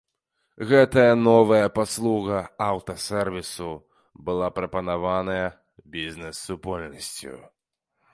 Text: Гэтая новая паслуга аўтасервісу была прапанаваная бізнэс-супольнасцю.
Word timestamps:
Гэтая 0.69 1.11
новая 1.25 1.67
паслуга 1.79 2.39
аўтасервісу 2.67 3.69
была 4.29 4.47
прапанаваная 4.57 5.47
бізнэс-супольнасцю. 5.97 7.37